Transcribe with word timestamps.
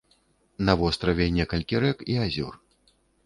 На 0.69 0.73
востраве 0.81 1.27
некалькі 1.37 1.83
рэк 1.85 2.03
і 2.13 2.17
азёр. 2.25 2.59